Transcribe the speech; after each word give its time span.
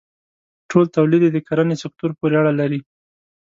ټول 0.69 0.85
تولید 0.95 1.21
یې 1.25 1.31
د 1.33 1.37
کرنې 1.47 1.75
سکتور 1.83 2.11
پورې 2.19 2.35
اړه 2.41 2.53
لري. 2.59 2.81